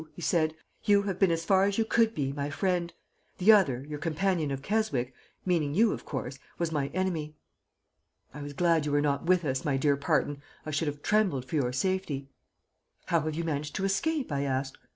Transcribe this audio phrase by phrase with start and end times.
[0.15, 0.55] he said.
[0.83, 2.91] 'You have been as far as you could be my friend.
[3.37, 5.13] The other, your companion of Keswick'
[5.45, 7.35] meaning you, of course 'was my enemy.'
[8.33, 10.41] "I was glad you were not with us, my dear Parton.
[10.65, 12.31] I should have trembled for your safety.
[13.05, 14.75] "'How have you managed to escape?' I asked.